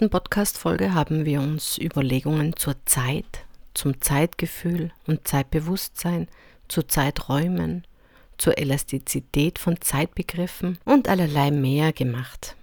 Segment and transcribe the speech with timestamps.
[0.00, 6.26] Letzten Podcast-Folge haben wir uns Überlegungen zur Zeit, zum Zeitgefühl und Zeitbewusstsein,
[6.68, 7.86] zu Zeiträumen,
[8.38, 12.56] zur Elastizität von Zeitbegriffen und allerlei mehr gemacht.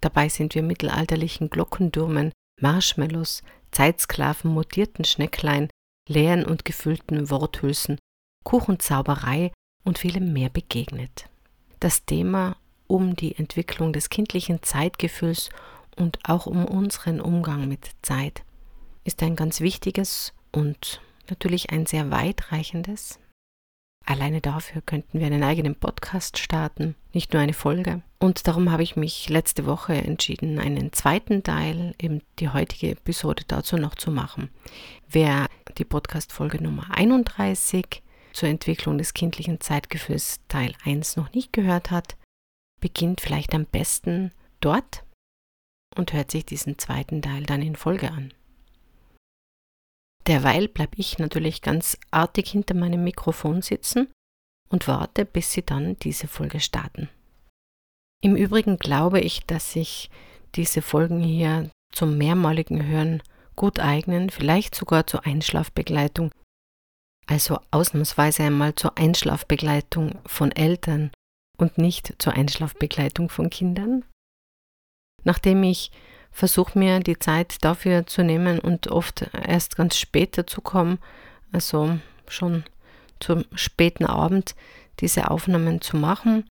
[0.00, 5.68] Dabei sind wir mittelalterlichen Glockendürmen, Marshmallows, Zeitsklaven, mutierten Schnecklein,
[6.08, 7.98] leeren und gefüllten Worthülsen,
[8.42, 9.52] Kuchenzauberei
[9.84, 11.26] und vielem mehr begegnet.
[11.78, 12.56] Das Thema
[12.88, 15.50] um die Entwicklung des kindlichen Zeitgefühls
[15.96, 18.44] und auch um unseren Umgang mit Zeit
[19.04, 23.18] ist ein ganz wichtiges und natürlich ein sehr weitreichendes.
[24.06, 28.02] Alleine dafür könnten wir einen eigenen Podcast starten, nicht nur eine Folge.
[28.18, 33.44] Und darum habe ich mich letzte Woche entschieden, einen zweiten Teil, eben die heutige Episode
[33.48, 34.50] dazu noch zu machen.
[35.08, 35.46] Wer
[35.78, 38.02] die Podcast-Folge Nummer 31
[38.34, 42.16] zur Entwicklung des kindlichen Zeitgefühls Teil 1 noch nicht gehört hat,
[42.80, 45.03] beginnt vielleicht am besten dort
[45.96, 48.32] und hört sich diesen zweiten Teil dann in Folge an.
[50.26, 54.08] Derweil bleibe ich natürlich ganz artig hinter meinem Mikrofon sitzen
[54.70, 57.08] und warte, bis Sie dann diese Folge starten.
[58.22, 60.10] Im Übrigen glaube ich, dass sich
[60.54, 63.22] diese Folgen hier zum mehrmaligen Hören
[63.54, 66.30] gut eignen, vielleicht sogar zur Einschlafbegleitung,
[67.26, 71.10] also ausnahmsweise einmal zur Einschlafbegleitung von Eltern
[71.58, 74.04] und nicht zur Einschlafbegleitung von Kindern.
[75.24, 75.90] Nachdem ich
[76.30, 80.98] versuche mir die Zeit dafür zu nehmen und oft erst ganz spät dazu kommen,
[81.52, 82.64] also schon
[83.20, 84.54] zum späten Abend
[85.00, 86.44] diese Aufnahmen zu machen,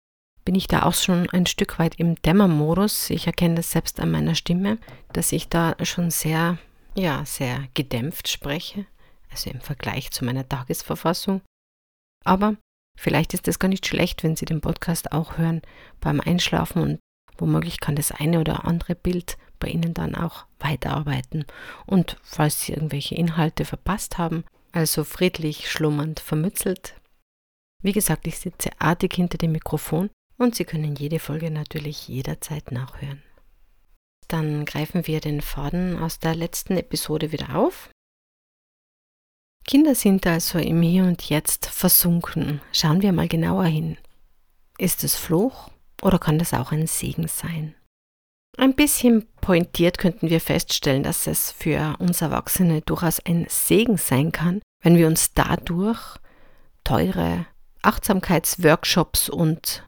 [0.44, 3.10] bin ich da auch schon ein Stück weit im Dämmermodus.
[3.10, 4.78] Ich erkenne das selbst an meiner Stimme,
[5.12, 6.59] dass ich da schon sehr,
[6.94, 8.86] ja, sehr gedämpft spreche,
[9.30, 11.42] also im Vergleich zu meiner Tagesverfassung.
[12.25, 12.56] Aber
[12.98, 15.62] vielleicht ist es gar nicht schlecht, wenn Sie den Podcast auch hören
[16.00, 16.98] beim Einschlafen und
[17.41, 21.45] womöglich kann das eine oder andere Bild bei Ihnen dann auch weiterarbeiten.
[21.87, 26.95] Und falls Sie irgendwelche Inhalte verpasst haben, also friedlich schlummernd vermützelt,
[27.83, 32.73] wie gesagt, ich sitze artig hinter dem Mikrofon und Sie können jede Folge natürlich jederzeit
[32.73, 33.23] nachhören.
[34.28, 37.91] Dann greifen wir den Faden aus der letzten Episode wieder auf.
[39.67, 42.61] Kinder sind also im Hier und Jetzt versunken.
[42.72, 43.99] Schauen wir mal genauer hin.
[44.78, 45.71] Ist es Fluch
[46.03, 47.75] oder kann das auch ein Segen sein?
[48.56, 54.33] Ein bisschen pointiert könnten wir feststellen, dass es für uns Erwachsene durchaus ein Segen sein
[54.33, 56.19] kann, wenn wir uns dadurch
[56.84, 57.47] teure
[57.83, 59.87] Achtsamkeitsworkshops und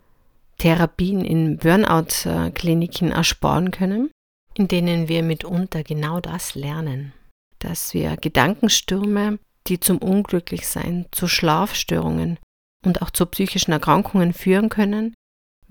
[0.58, 4.10] Therapien in Burnout-Kliniken ersparen können,
[4.54, 7.12] in denen wir mitunter genau das lernen,
[7.58, 12.38] dass wir Gedankenstürme, die zum Unglücklichsein, zu Schlafstörungen
[12.84, 15.14] und auch zu psychischen Erkrankungen führen können,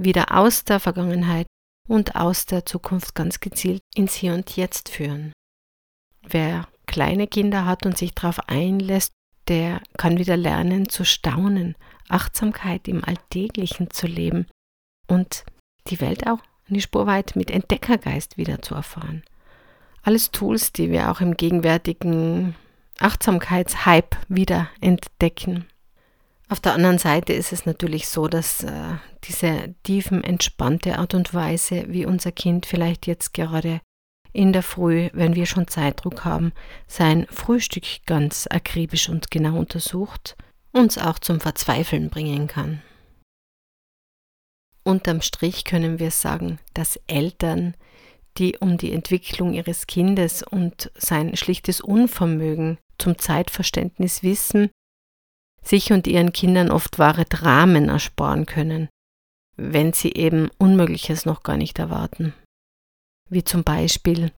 [0.04, 1.48] wieder aus der Vergangenheit
[1.88, 5.34] und aus der Zukunft ganz gezielt ins Hier und Jetzt führen.
[6.24, 9.14] Wer kleine Kinder hat und sich darauf einlässt,
[9.48, 11.76] der kann wieder lernen zu staunen,
[12.10, 14.48] Achtsamkeit im Alltäglichen zu leben
[15.08, 15.46] und
[15.88, 16.40] die Welt auch
[16.70, 19.24] eine Spur weit mit Entdeckergeist wieder zu erfahren.
[20.04, 22.56] Alles Tools, die wir auch im gegenwärtigen
[23.00, 25.66] Achtsamkeitshype wieder entdecken.
[26.52, 31.34] Auf der anderen Seite ist es natürlich so, dass äh, diese tiefen, entspannte Art und
[31.34, 33.80] Weise, wie unser Kind vielleicht jetzt gerade
[34.34, 36.52] in der Früh, wenn wir schon Zeitdruck haben,
[36.88, 40.36] sein Frühstück ganz akribisch und genau untersucht,
[40.74, 42.82] uns auch zum Verzweifeln bringen kann.
[44.84, 47.76] Unterm Strich können wir sagen, dass Eltern,
[48.38, 54.70] die um die Entwicklung ihres Kindes und sein schlichtes Unvermögen zum Zeitverständnis wissen,
[55.64, 58.90] sich und ihren Kindern oft wahre Dramen ersparen können,
[59.58, 62.34] wenn sie eben Unmögliches noch gar nicht erwarten.
[63.30, 64.32] Wie zum Beispiel,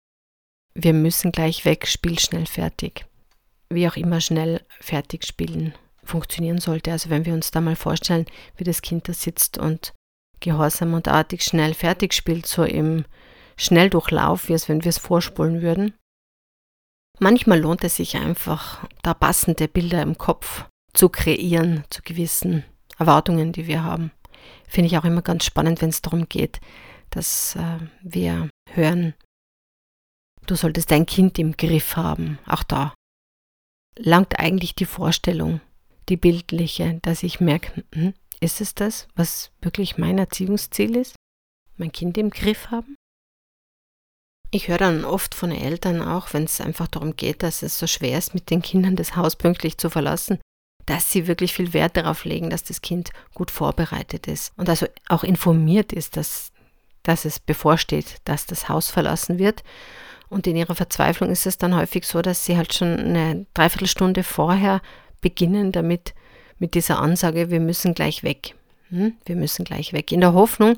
[0.75, 3.05] wir müssen gleich weg, spiel schnell fertig.
[3.69, 5.73] Wie auch immer schnell fertig spielen
[6.03, 6.91] funktionieren sollte.
[6.91, 8.25] Also wenn wir uns da mal vorstellen,
[8.57, 9.93] wie das Kind da sitzt und
[10.41, 13.05] gehorsam und artig schnell fertig spielt, so im
[13.55, 15.93] Schnelldurchlauf, wie es wenn wir es vorspulen würden.
[17.19, 22.63] Manchmal lohnt es sich einfach, da passende Bilder im Kopf zu kreieren zu gewissen
[22.97, 24.11] Erwartungen, die wir haben.
[24.67, 26.59] Finde ich auch immer ganz spannend, wenn es darum geht,
[27.09, 29.13] dass äh, wir hören,
[30.45, 32.39] du solltest dein Kind im Griff haben.
[32.45, 32.93] Auch da
[33.97, 35.61] langt eigentlich die Vorstellung,
[36.09, 41.15] die bildliche, dass ich merke, hm, ist es das, was wirklich mein Erziehungsziel ist?
[41.77, 42.95] Mein Kind im Griff haben?
[44.51, 47.87] Ich höre dann oft von Eltern auch, wenn es einfach darum geht, dass es so
[47.87, 50.39] schwer ist, mit den Kindern das Haus pünktlich zu verlassen,
[50.85, 54.87] dass sie wirklich viel Wert darauf legen, dass das Kind gut vorbereitet ist und also
[55.07, 56.51] auch informiert ist, dass,
[57.03, 59.63] dass es bevorsteht, dass das Haus verlassen wird.
[60.29, 64.23] Und in ihrer Verzweiflung ist es dann häufig so, dass sie halt schon eine Dreiviertelstunde
[64.23, 64.81] vorher
[65.21, 66.13] beginnen damit,
[66.59, 68.55] mit dieser Ansage, wir müssen gleich weg.
[68.89, 69.17] Hm?
[69.25, 70.11] Wir müssen gleich weg.
[70.11, 70.77] In der Hoffnung,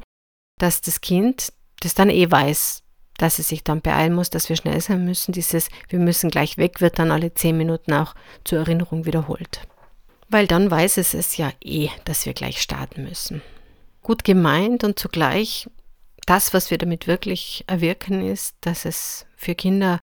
[0.60, 2.82] dass das Kind das dann eh weiß,
[3.18, 5.32] dass es sich dann beeilen muss, dass wir schnell sein müssen.
[5.32, 9.62] Dieses Wir müssen gleich weg wird dann alle zehn Minuten auch zur Erinnerung wiederholt.
[10.30, 13.42] Weil dann weiß es es ja eh, dass wir gleich starten müssen.
[14.02, 15.68] Gut gemeint und zugleich
[16.26, 20.00] das, was wir damit wirklich erwirken, ist, dass es für Kinder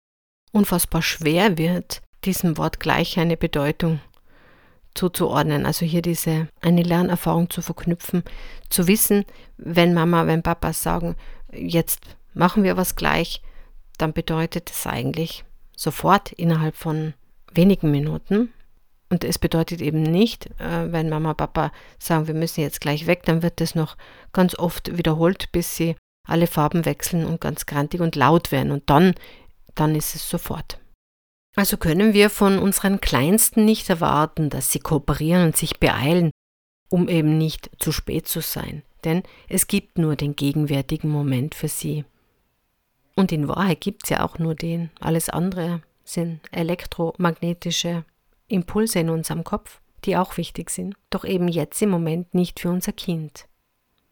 [0.52, 4.00] unfassbar schwer wird, diesem Wort gleich eine Bedeutung
[4.94, 5.64] zuzuordnen.
[5.64, 8.24] Also hier diese eine Lernerfahrung zu verknüpfen,
[8.68, 9.24] zu wissen,
[9.56, 11.14] wenn Mama, wenn Papa sagen,
[11.52, 12.00] jetzt
[12.34, 13.42] machen wir was gleich,
[13.96, 15.44] dann bedeutet es eigentlich
[15.76, 17.14] sofort innerhalb von
[17.52, 18.52] wenigen Minuten.
[19.10, 23.22] Und es bedeutet eben nicht, äh, wenn Mama, Papa sagen, wir müssen jetzt gleich weg,
[23.24, 23.96] dann wird das noch
[24.32, 25.96] ganz oft wiederholt, bis sie
[26.26, 28.70] alle Farben wechseln und ganz grantig und laut werden.
[28.70, 29.14] Und dann,
[29.74, 30.78] dann ist es sofort.
[31.56, 36.30] Also können wir von unseren Kleinsten nicht erwarten, dass sie kooperieren und sich beeilen,
[36.90, 38.82] um eben nicht zu spät zu sein.
[39.04, 42.04] Denn es gibt nur den gegenwärtigen Moment für sie.
[43.16, 44.90] Und in Wahrheit gibt es ja auch nur den.
[45.00, 48.04] Alles andere sind elektromagnetische
[48.48, 52.70] Impulse in unserem Kopf, die auch wichtig sind, doch eben jetzt im Moment nicht für
[52.70, 53.46] unser Kind.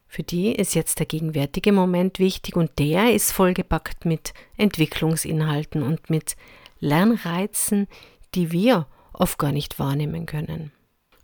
[0.07, 6.09] Für die ist jetzt der gegenwärtige Moment wichtig und der ist vollgepackt mit Entwicklungsinhalten und
[6.09, 6.35] mit
[6.79, 7.87] Lernreizen,
[8.33, 10.71] die wir oft gar nicht wahrnehmen können.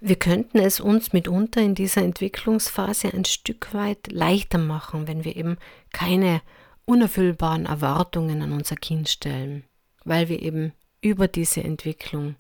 [0.02, 5.38] Wir könnten es uns mitunter in dieser Entwicklungsphase ein Stück weit leichter machen, wenn wir
[5.38, 5.58] eben
[5.94, 6.42] keine
[6.84, 9.64] unerfüllbaren Erwartungen an unser Kind stellen,
[10.04, 12.36] weil wir eben über diese Entwicklung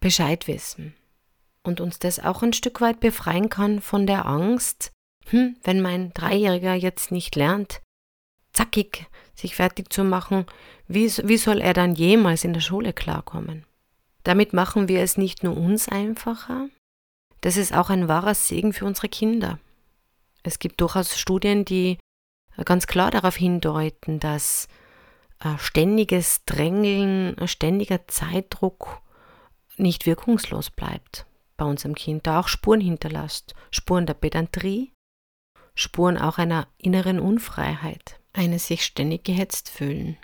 [0.00, 0.94] Bescheid wissen
[1.62, 4.92] und uns das auch ein Stück weit befreien kann von der Angst,
[5.26, 7.82] hm, wenn mein Dreijähriger jetzt nicht lernt,
[8.52, 10.46] zackig sich fertig zu machen,
[10.88, 13.64] wie, wie soll er dann jemals in der Schule klarkommen?
[14.24, 16.68] Damit machen wir es nicht nur uns einfacher,
[17.40, 19.58] das ist auch ein wahrer Segen für unsere Kinder.
[20.42, 21.98] Es gibt durchaus Studien, die
[22.64, 24.68] ganz klar darauf hindeuten, dass
[25.42, 29.00] äh, ständiges Drängeln, ständiger Zeitdruck
[29.80, 33.54] nicht wirkungslos bleibt bei unserem Kind, da auch Spuren hinterlässt.
[33.70, 34.92] Spuren der Pedanterie,
[35.74, 40.16] Spuren auch einer inneren Unfreiheit, eines sich ständig gehetzt fühlen.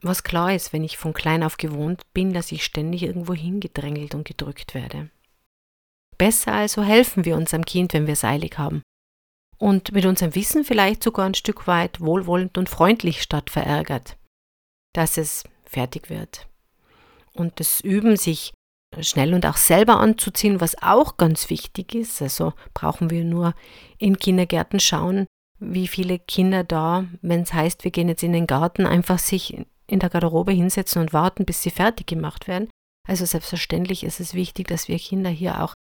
[0.00, 4.14] Was klar ist, wenn ich von klein auf gewohnt bin, dass ich ständig irgendwo hingedrängelt
[4.14, 5.10] und gedrückt werde.
[6.18, 8.82] Besser also helfen wir unserem Kind, wenn wir es eilig haben
[9.58, 14.16] und mit unserem Wissen vielleicht sogar ein Stück weit wohlwollend und freundlich statt verärgert,
[14.94, 16.46] dass es fertig wird.
[17.38, 18.52] Und das Üben, sich
[19.00, 22.20] schnell und auch selber anzuziehen, was auch ganz wichtig ist.
[22.22, 23.54] Also brauchen wir nur
[23.98, 25.26] in Kindergärten schauen,
[25.60, 29.58] wie viele Kinder da, wenn es heißt, wir gehen jetzt in den Garten, einfach sich
[29.86, 32.68] in der Garderobe hinsetzen und warten, bis sie fertig gemacht werden.
[33.06, 35.74] Also selbstverständlich ist es wichtig, dass wir Kinder hier auch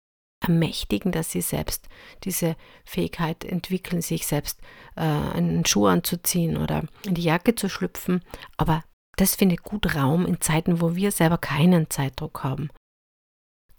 [0.44, 1.88] ermächtigen, dass sie selbst
[2.24, 4.60] diese Fähigkeit entwickeln, sich selbst
[4.94, 8.22] äh, einen Schuh anzuziehen oder in die Jacke zu schlüpfen.
[8.56, 8.84] Aber
[9.16, 12.70] das findet gut Raum in Zeiten, wo wir selber keinen Zeitdruck haben.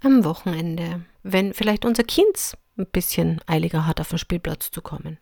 [0.01, 5.17] Am Wochenende, wenn vielleicht unser Kind ein bisschen eiliger hat, auf den Spielplatz zu kommen.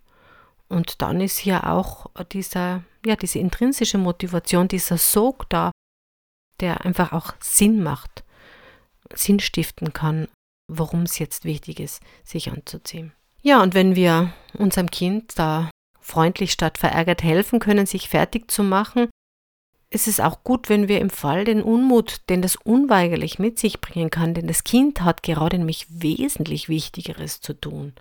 [0.67, 5.72] Und dann ist hier auch dieser, ja, diese intrinsische Motivation, dieser Sog da,
[6.60, 8.24] der einfach auch Sinn macht,
[9.13, 10.27] Sinn stiften kann
[10.67, 13.13] warum es jetzt wichtig ist, sich anzuziehen.
[13.41, 15.69] Ja, und wenn wir unserem Kind da
[16.00, 19.10] freundlich statt verärgert helfen können, sich fertig zu machen,
[19.89, 23.82] ist es auch gut, wenn wir im Fall den Unmut, den das unweigerlich mit sich
[23.82, 27.94] bringen kann, denn das Kind hat gerade nämlich wesentlich Wichtigeres zu tun.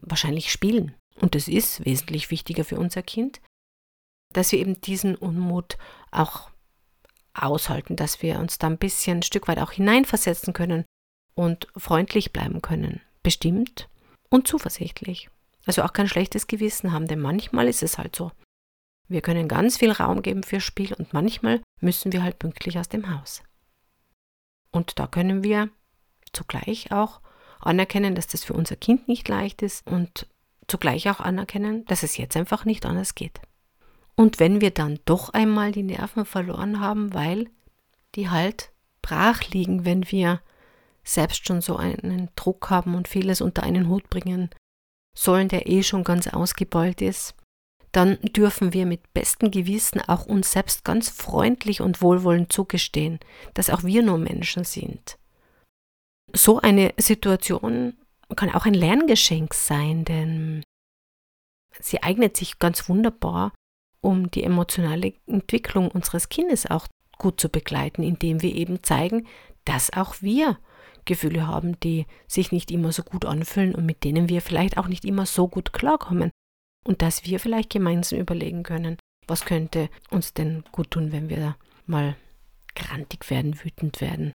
[0.00, 0.94] Wahrscheinlich spielen.
[1.20, 3.40] Und das ist wesentlich wichtiger für unser Kind,
[4.32, 5.78] dass wir eben diesen Unmut
[6.10, 6.50] auch
[7.34, 10.84] aushalten, dass wir uns da ein bisschen ein Stück weit auch hineinversetzen können
[11.34, 13.88] und freundlich bleiben können, bestimmt
[14.28, 15.30] und zuversichtlich.
[15.66, 18.32] Also auch kein schlechtes Gewissen haben, denn manchmal ist es halt so.
[19.08, 22.88] Wir können ganz viel Raum geben für Spiel und manchmal müssen wir halt pünktlich aus
[22.88, 23.42] dem Haus.
[24.70, 25.70] Und da können wir
[26.32, 27.20] zugleich auch
[27.60, 30.26] anerkennen, dass das für unser Kind nicht leicht ist und
[30.66, 33.40] zugleich auch anerkennen, dass es jetzt einfach nicht anders geht.
[34.14, 37.48] Und wenn wir dann doch einmal die Nerven verloren haben, weil
[38.14, 40.42] die halt brach liegen, wenn wir
[41.02, 44.50] selbst schon so einen Druck haben und vieles unter einen Hut bringen
[45.16, 47.34] sollen, der eh schon ganz ausgebeult ist,
[47.98, 53.18] dann dürfen wir mit bestem Gewissen auch uns selbst ganz freundlich und wohlwollend zugestehen,
[53.54, 55.18] dass auch wir nur Menschen sind.
[56.32, 57.96] So eine Situation
[58.36, 60.62] kann auch ein Lerngeschenk sein, denn
[61.80, 63.52] sie eignet sich ganz wunderbar,
[64.00, 66.86] um die emotionale Entwicklung unseres Kindes auch
[67.18, 69.26] gut zu begleiten, indem wir eben zeigen,
[69.64, 70.60] dass auch wir
[71.04, 74.86] Gefühle haben, die sich nicht immer so gut anfühlen und mit denen wir vielleicht auch
[74.86, 76.30] nicht immer so gut klarkommen.
[76.88, 81.54] Und dass wir vielleicht gemeinsam überlegen können, was könnte uns denn gut tun, wenn wir
[81.84, 82.16] mal
[82.74, 84.32] grantig werden, wütend werden,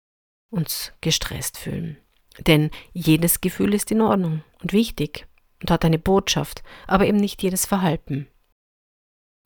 [0.52, 1.98] uns gestresst fühlen.
[2.40, 5.28] Denn jedes Gefühl ist in Ordnung und wichtig
[5.62, 8.28] und hat eine Botschaft, aber eben nicht jedes Verhalten.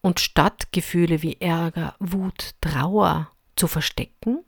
[0.01, 4.45] Und statt Gefühle wie Ärger, Wut, Trauer zu verstecken,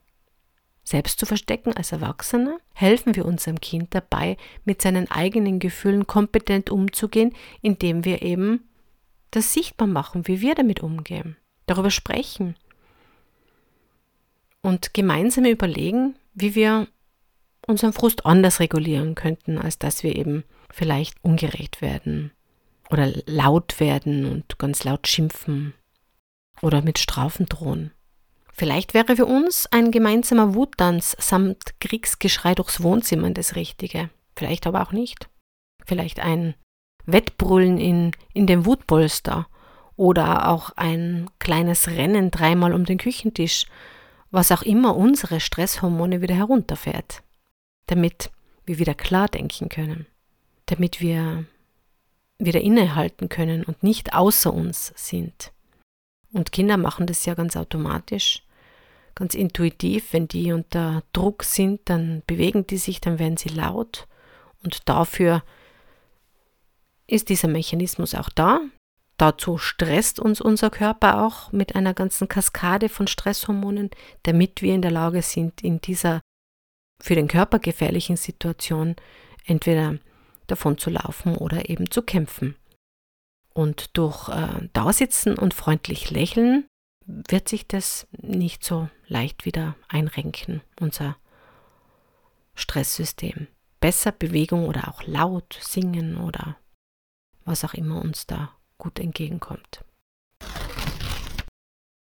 [0.85, 6.69] selbst zu verstecken als Erwachsene, helfen wir unserem Kind dabei, mit seinen eigenen Gefühlen kompetent
[6.69, 8.69] umzugehen, indem wir eben
[9.31, 12.55] das sichtbar machen, wie wir damit umgehen, darüber sprechen
[14.61, 16.87] und gemeinsam überlegen, wie wir
[17.67, 22.31] unseren Frust anders regulieren könnten, als dass wir eben vielleicht ungerecht werden
[22.89, 25.73] oder laut werden und ganz laut schimpfen
[26.61, 27.91] oder mit Strafen drohen.
[28.57, 34.09] Vielleicht wäre für uns ein gemeinsamer Wuttanz samt Kriegsgeschrei durchs Wohnzimmer das Richtige.
[34.33, 35.27] Vielleicht aber auch nicht.
[35.85, 36.55] Vielleicht ein
[37.05, 39.49] Wettbrüllen in, in dem Wutpolster
[39.97, 43.65] oder auch ein kleines Rennen dreimal um den Küchentisch,
[44.31, 47.23] was auch immer unsere Stresshormone wieder herunterfährt,
[47.87, 48.31] damit
[48.65, 50.05] wir wieder klar denken können,
[50.67, 51.43] damit wir
[52.37, 55.51] wieder innehalten können und nicht außer uns sind.
[56.31, 58.44] Und Kinder machen das ja ganz automatisch,
[59.15, 60.13] ganz intuitiv.
[60.13, 64.07] Wenn die unter Druck sind, dann bewegen die sich, dann werden sie laut.
[64.63, 65.43] Und dafür
[67.07, 68.61] ist dieser Mechanismus auch da.
[69.17, 73.89] Dazu stresst uns unser Körper auch mit einer ganzen Kaskade von Stresshormonen,
[74.23, 76.21] damit wir in der Lage sind, in dieser
[77.01, 78.95] für den Körper gefährlichen Situation
[79.45, 79.99] entweder
[80.47, 82.55] davon zu laufen oder eben zu kämpfen.
[83.53, 86.65] Und durch äh, Dasitzen und freundlich lächeln
[87.05, 91.17] wird sich das nicht so leicht wieder einrenken, unser
[92.55, 93.47] Stresssystem.
[93.79, 96.57] Besser Bewegung oder auch laut singen oder
[97.43, 99.83] was auch immer uns da gut entgegenkommt.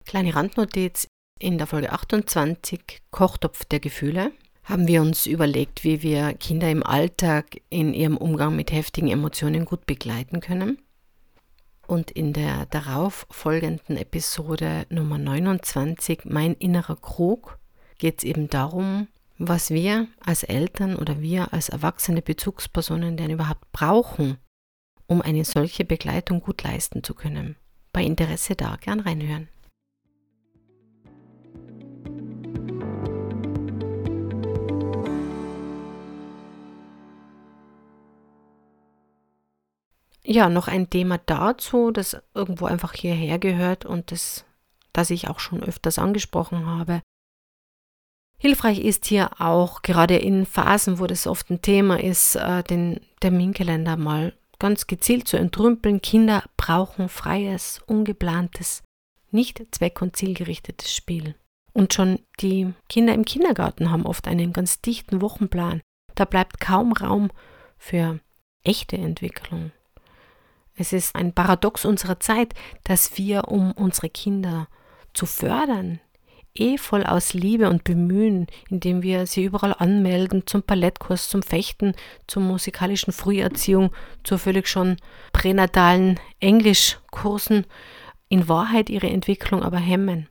[0.05, 1.07] Kleine Randnotiz
[1.39, 4.31] in der Folge 28 Kochtopf der Gefühle
[4.63, 9.65] haben wir uns überlegt, wie wir Kinder im Alltag in ihrem Umgang mit heftigen Emotionen
[9.65, 10.77] gut begleiten können.
[11.85, 17.59] Und in der darauf folgenden Episode Nummer 29, Mein innerer Krug,
[17.97, 23.71] geht es eben darum, was wir als Eltern oder wir als erwachsene Bezugspersonen denn überhaupt
[23.71, 24.37] brauchen,
[25.07, 27.57] um eine solche Begleitung gut leisten zu können.
[27.91, 29.49] Bei Interesse da gern reinhören.
[40.33, 44.45] Ja, noch ein Thema dazu, das irgendwo einfach hierher gehört und das,
[44.91, 47.03] das ich auch schon öfters angesprochen habe.
[48.39, 52.99] Hilfreich ist hier auch, gerade in Phasen, wo das oft ein Thema ist, äh, den
[53.19, 56.01] Terminkalender mal ganz gezielt zu entrümpeln.
[56.01, 58.81] Kinder brauchen freies, ungeplantes,
[59.29, 61.35] nicht zweck- und zielgerichtetes Spiel.
[61.73, 65.81] Und schon die Kinder im Kindergarten haben oft einen ganz dichten Wochenplan.
[66.15, 67.29] Da bleibt kaum Raum
[67.77, 68.19] für
[68.63, 69.71] echte Entwicklung.
[70.75, 72.53] Es ist ein Paradox unserer Zeit,
[72.83, 74.67] dass wir, um unsere Kinder
[75.13, 75.99] zu fördern,
[76.55, 81.93] eh voll aus Liebe und Bemühen, indem wir sie überall anmelden, zum Ballettkurs, zum Fechten,
[82.27, 83.91] zur musikalischen Früherziehung,
[84.23, 84.97] zur völlig schon
[85.31, 87.65] pränatalen Englischkursen,
[88.29, 90.27] in Wahrheit ihre Entwicklung aber hemmen.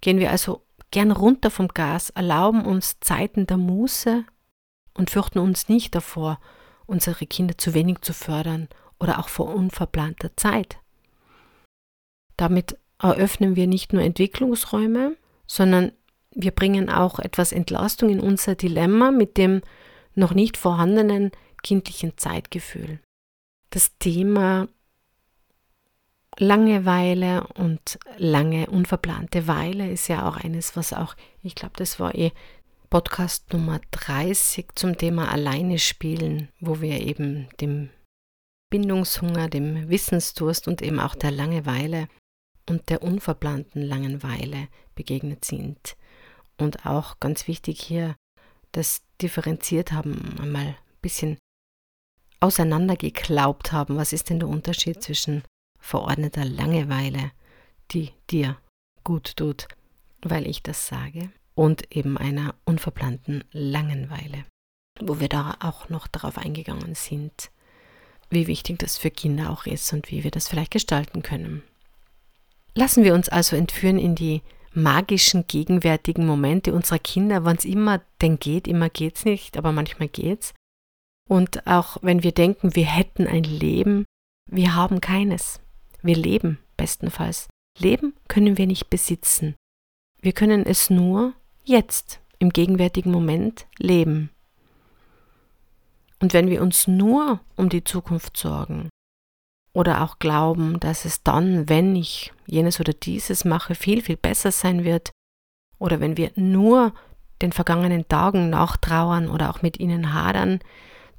[0.00, 4.24] Gehen wir also gern runter vom Gas, erlauben uns Zeiten der Muße
[4.92, 6.38] und fürchten uns nicht davor,
[6.86, 10.78] unsere Kinder zu wenig zu fördern oder auch vor unverplanter Zeit.
[12.36, 15.92] Damit eröffnen wir nicht nur Entwicklungsräume, sondern
[16.30, 19.62] wir bringen auch etwas Entlastung in unser Dilemma mit dem
[20.14, 21.30] noch nicht vorhandenen
[21.62, 23.00] kindlichen Zeitgefühl.
[23.70, 24.68] Das Thema
[26.36, 32.14] Langeweile und lange unverplante Weile ist ja auch eines, was auch, ich glaube, das war
[32.14, 32.32] eh
[32.90, 37.90] Podcast Nummer 30 zum Thema Alleine spielen, wo wir eben dem
[38.74, 42.08] Bindungshunger, dem Wissensdurst und eben auch der Langeweile
[42.68, 44.66] und der unverplanten Langeweile
[44.96, 45.96] begegnet sind.
[46.58, 48.16] Und auch ganz wichtig hier,
[48.72, 51.38] das differenziert haben, einmal ein bisschen
[52.40, 53.96] auseinandergeklaubt haben.
[53.96, 55.44] Was ist denn der Unterschied zwischen
[55.78, 57.30] verordneter Langeweile,
[57.92, 58.58] die dir
[59.04, 59.68] gut tut,
[60.20, 64.44] weil ich das sage, und eben einer unverplanten Langeweile,
[64.98, 67.52] wo wir da auch noch darauf eingegangen sind,
[68.30, 71.62] wie wichtig das für Kinder auch ist und wie wir das vielleicht gestalten können.
[72.74, 78.00] Lassen wir uns also entführen in die magischen gegenwärtigen Momente unserer Kinder, wann es immer
[78.20, 80.52] denn geht, immer geht's nicht, aber manchmal geht's.
[81.28, 84.04] Und auch wenn wir denken, wir hätten ein Leben,
[84.50, 85.60] wir haben keines.
[86.02, 87.48] Wir leben bestenfalls.
[87.78, 89.54] Leben können wir nicht besitzen.
[90.20, 91.32] Wir können es nur
[91.64, 94.30] jetzt, im gegenwärtigen Moment leben.
[96.20, 98.88] Und wenn wir uns nur um die Zukunft sorgen
[99.72, 104.52] oder auch glauben, dass es dann, wenn ich jenes oder dieses mache, viel, viel besser
[104.52, 105.10] sein wird,
[105.78, 106.94] oder wenn wir nur
[107.42, 110.60] den vergangenen Tagen nachtrauern oder auch mit ihnen hadern,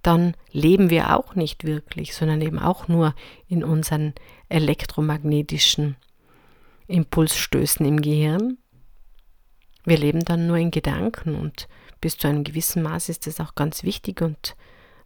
[0.02, 3.16] dann leben wir auch nicht wirklich, sondern eben auch nur
[3.48, 4.14] in unseren
[4.50, 5.98] elektromagnetischen
[6.88, 8.58] Impulsstößen im Gehirn.
[9.84, 11.68] Wir leben dann nur in Gedanken und
[12.02, 14.56] bis zu einem gewissen Maß ist das auch ganz wichtig und